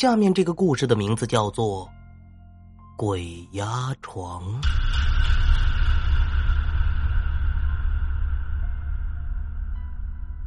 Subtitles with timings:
[0.00, 1.84] 下面这个故事的名字叫做
[2.96, 4.44] 《鬼压床》。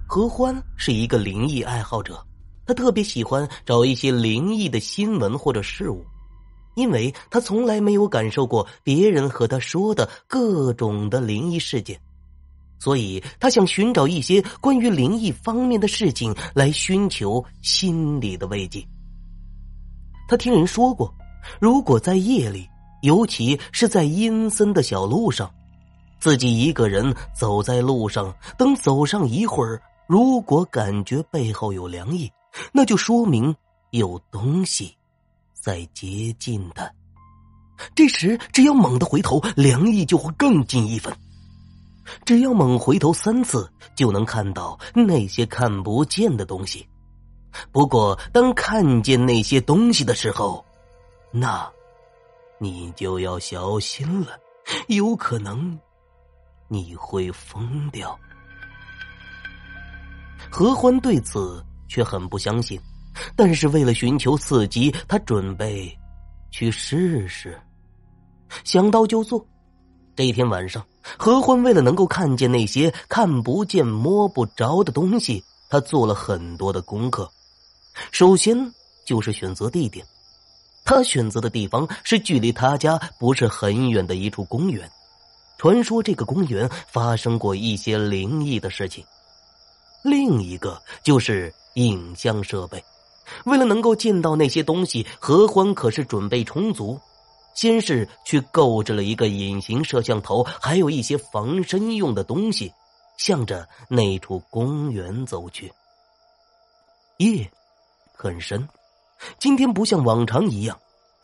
[0.08, 2.26] 何欢是一个灵异爱好者，
[2.66, 6.02] 他特别喜欢找一些灵异的新闻或者事物，
[6.76, 12.00] 因为他从来没有感受过别人和他说的各种的灵异事件，
[12.80, 18.82] 所以他想寻找一些关于灵异方面的事情来寻求心理的慰藉。
[20.32, 21.14] 他听人说过，
[21.60, 22.66] 如果在夜里，
[23.02, 25.52] 尤其是在阴森的小路上，
[26.22, 29.82] 自己一个人走在路上，等走上一会儿。
[30.08, 32.32] 如果感觉背后有凉意，
[32.72, 33.54] 那就说明
[33.90, 34.96] 有东西
[35.54, 36.90] 在接近他。
[37.94, 41.14] 这时，只要猛地回头，凉意就会更近一分。
[42.24, 46.88] 只要猛回头三次，就能看到那些看不见的东西。
[47.72, 50.64] 不过，当看见那些东西的时候，
[51.32, 51.70] 那，
[52.60, 54.40] 你就要小心了，
[54.88, 55.78] 有可能
[56.68, 58.18] 你会疯掉。
[60.50, 62.80] 何欢对此却很不相信，
[63.36, 65.98] 但是为了寻求刺激，他准备
[66.52, 67.60] 去试试。
[68.64, 69.46] 想到就做。
[70.14, 70.86] 这一天晚上，
[71.18, 77.32] 何欢为了能够看见那些看不见、摸不着的东西，他做了很多的功课。
[78.22, 78.56] 首先
[79.04, 80.06] 就是选择地点，
[80.86, 84.88] 他选择的地方是距离他家不是很远的一处公园。
[85.58, 89.04] 传说这个公园发生过一些灵异的事情。
[90.04, 92.86] 另一个就是影像设备，
[93.46, 97.00] 为了能够见到那些东西，何欢可是准备充足。
[97.56, 102.72] 先是去购置了一个隐形摄像头，还有一些防身用的东西，
[103.18, 105.74] 向着那处公园走去。
[107.18, 107.52] 夜
[108.22, 108.70] 很深，
[109.40, 110.78] 今天不像往常一样，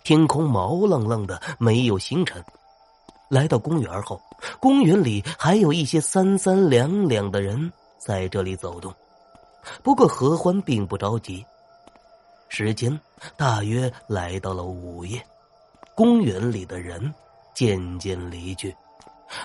[0.03, 2.43] 天空毛愣愣的，没有星辰。
[3.29, 4.19] 来到公园后，
[4.59, 7.71] 公园里还有一些三三两两的人。
[7.99, 8.91] 在这里走动，
[9.83, 11.45] 不过何欢并不着急。
[12.47, 12.99] 时间
[13.35, 15.21] 大约来到了午夜，
[15.93, 17.13] 公园里的人
[17.53, 18.75] 渐渐离去，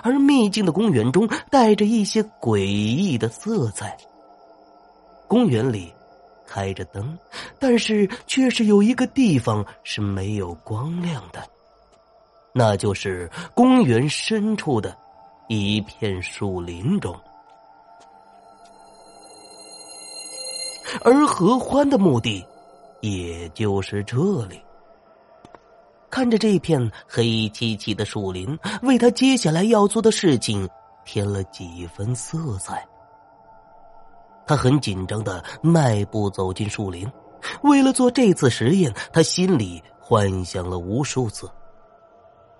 [0.02, 3.94] 而秘境的公园中带着一些诡异的色彩。
[5.28, 5.92] 公园里
[6.52, 7.18] 开着灯，
[7.58, 11.42] 但是却是有一个地方是没有光亮的，
[12.52, 14.94] 那就是公园深处的
[15.48, 17.18] 一片树林中。
[21.02, 22.44] 而何欢的目的，
[23.00, 24.60] 也就是这里。
[26.10, 30.68] 看着这片黑漆漆的树林，为他接下来要做的事情
[31.06, 32.86] 添了几分色彩。
[34.46, 37.10] 他很紧张的迈步走进树林，
[37.62, 41.50] 为了做这次实验，他心里幻想了无数次。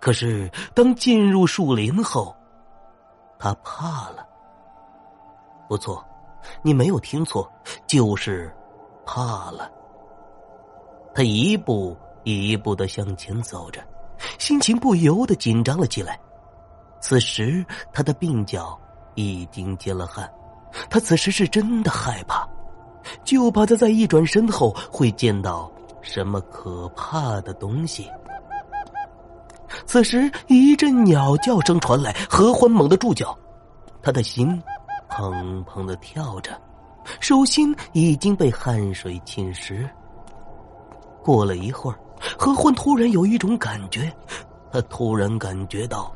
[0.01, 2.35] 可是当进入树林后，
[3.39, 4.27] 他怕了。
[5.69, 6.05] 不错。
[6.61, 7.49] 你没有听错，
[7.87, 8.53] 就是
[9.07, 9.71] 怕了。
[11.15, 13.81] 他一步一步的向前走着，
[14.41, 16.19] 心情不由得紧张了起来。
[17.01, 18.77] 此时他的鬓角
[19.15, 20.29] 已经结了汗，
[20.89, 22.47] 他此时是真的害怕，
[23.25, 28.09] 就怕他在一转身后会见到什么可怕的东西。
[29.87, 33.37] 此时一阵鸟叫声传来，何欢猛地住脚，
[34.03, 34.63] 他的心。
[35.15, 36.59] 砰砰的跳着，
[37.21, 39.87] 手心已经被汗水浸湿。
[41.23, 41.99] 过了一会儿，
[42.39, 44.11] 何欢突然有一种感觉，
[44.73, 46.11] 他突然感觉到，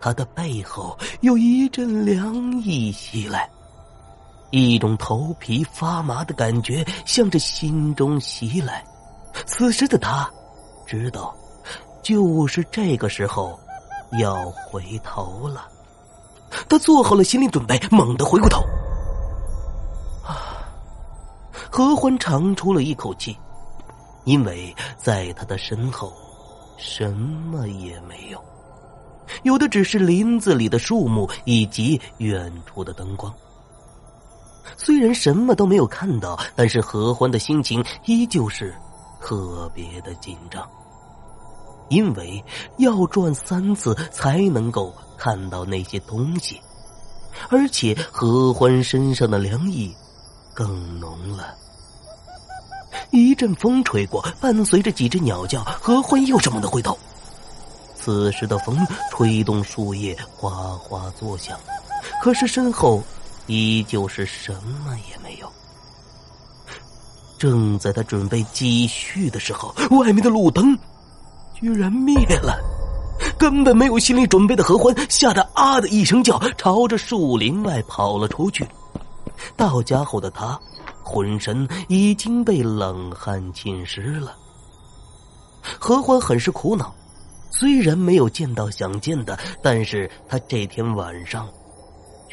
[0.00, 3.46] 他的背后有一阵凉意袭来，
[4.56, 8.84] 一种头皮发麻的感觉向着心中袭来。
[9.46, 10.30] 此时的他，
[10.86, 11.34] 知道，
[12.02, 13.58] 就是这个时候，
[14.20, 15.66] 要回头了。
[16.68, 18.60] 他做好了心理准备，猛地回过头。
[20.24, 20.62] 啊！
[21.68, 23.36] 何欢长出了一口气，
[24.22, 26.12] 因为在他的身后，
[26.76, 28.40] 什么也没有，
[29.42, 33.34] 有的只是林子里的树木以及远处的灯光。
[34.76, 38.74] 虽然什么都没有看到，但是何欢的心情依旧是
[39.20, 40.68] 特别的紧张，
[41.88, 42.44] 因为
[42.78, 44.94] 要转三次才能够。
[45.16, 46.60] 看到那些东西，
[47.48, 49.94] 而且何欢身上的凉意
[50.52, 51.54] 更浓了。
[53.10, 56.98] 一阵风吹过，伴随着几只鸟叫，何欢又是猛地回头。
[57.94, 58.76] 此时的风
[59.12, 61.58] 吹动树叶哗哗作响，
[62.20, 63.00] 可是身后
[63.46, 64.52] 依旧是什
[64.84, 65.52] 么也没有。
[67.38, 70.76] 正在他准备继续的时候，外面的路灯
[71.54, 72.58] 居然灭了。
[73.38, 78.66] 根本没有心理准备的何欢吓得啊的一声叫，朝着树林外跑了出去。
[79.56, 80.58] 到家后的他，
[81.02, 84.34] 浑身已经被冷汗浸湿了。
[85.78, 86.94] 何欢很是苦恼，
[87.50, 91.48] 虽然没有见到想见的，但是他这天晚上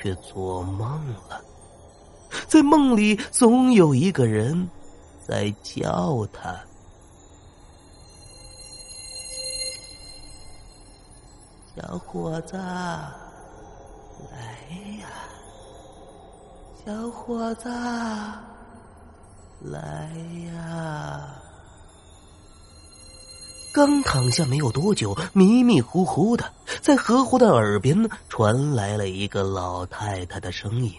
[0.01, 1.39] 却做梦了，
[2.48, 4.68] 在梦里总有一个人
[5.27, 6.59] 在叫他。
[11.75, 13.13] 小伙子，来
[15.00, 15.07] 呀！
[16.83, 17.69] 小伙子，
[19.62, 20.09] 来
[20.56, 21.40] 呀！
[23.73, 26.51] 刚躺下没有多久，迷迷糊糊的，
[26.81, 30.94] 在何湖的耳边传来了一个老太太的声音，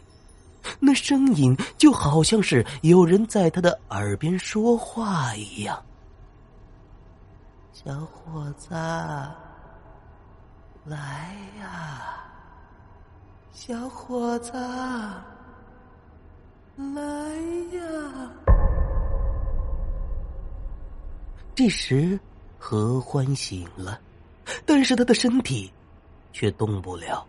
[0.81, 5.83] 那声音就好像是有人在他的耳边说话一样。
[7.73, 8.69] 小伙子。
[10.85, 12.25] 来呀，
[13.53, 14.53] 小伙子，
[16.77, 17.05] 来
[17.73, 18.31] 呀！
[21.55, 22.19] 这时，
[22.65, 23.99] 何欢醒了，
[24.65, 25.69] 但是他的身体
[26.33, 27.27] 却动不了。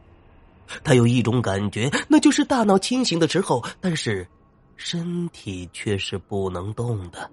[0.84, 4.28] 他有一种感觉，那就是大脑清醒的时候，但是
[4.76, 7.28] 身体却是不能动的，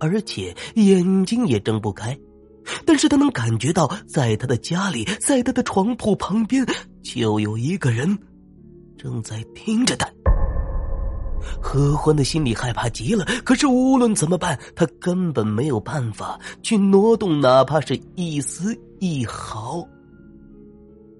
[0.00, 2.18] 而且眼睛也睁不开。
[2.86, 6.64] 但是他能感觉到，在他的家里，在他的床铺旁边，
[7.02, 8.18] 就有一个人
[8.96, 10.10] 正在听着他。
[11.60, 19.86] 何欢的心里害怕极了，可是无论怎么办，他根本没有办法去挪动，哪怕是一丝一毫。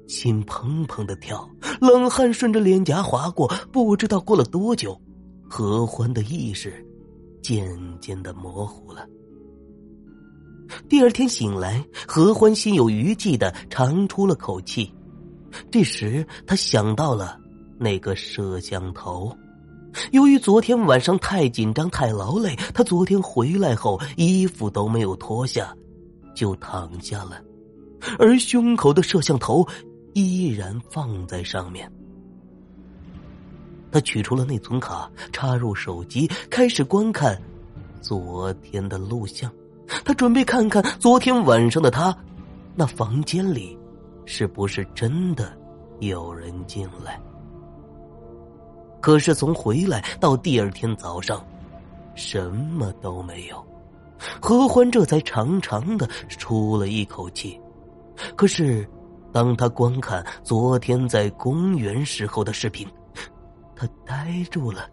[0.08, 1.48] 心砰砰的跳，
[1.80, 5.00] 冷汗顺着脸颊划过，不知道过了多久，
[5.48, 6.84] 何欢的意识
[7.42, 7.66] 渐
[8.00, 9.06] 渐的模糊了。
[10.88, 14.92] 第二天醒来，何欢心有余悸的长出了口气。
[15.70, 17.38] 这时，他想到了
[17.78, 19.34] 那个摄像头。
[20.10, 25.74] 由于昨天晚上太紧张、太劳累，他昨天回来后衣服都没有脱下，
[26.34, 27.40] 就躺下了，
[28.18, 29.66] 而胸口的摄像头
[30.14, 31.90] 依然放在上面。
[33.90, 37.40] 他取出了内存卡，插入手机，开始观看
[38.00, 39.52] 昨天的录像。
[40.04, 42.16] 他准备看看昨天晚上的他，
[42.74, 43.76] 那房间里
[44.24, 45.52] 是不是真的
[46.00, 47.20] 有人进来？
[49.02, 51.44] 可是从回来到第二天早上，
[52.14, 53.66] 什么都没有。
[54.40, 57.60] 何欢这才长长的出了一口气。
[58.36, 58.88] 可是，
[59.32, 62.86] 当他观看昨天在公园时候的视频，
[63.74, 64.88] 他呆住了。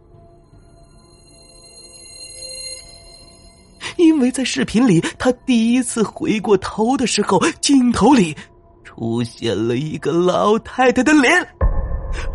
[3.98, 8.36] 因为在视频里，他第一次回过头的时候，镜头里
[8.84, 11.48] 出现了一个老太太的脸，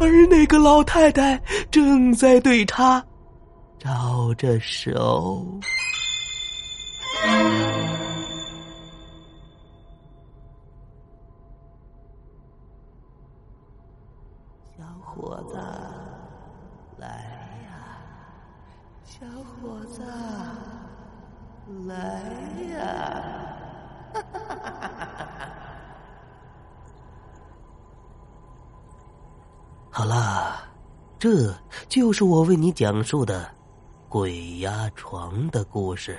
[0.00, 3.04] 而那个老太太正在对他
[3.78, 5.46] 招着手。
[31.24, 31.54] 这
[31.88, 33.50] 就是我为你讲述的
[34.10, 36.18] 鬼压床的故事。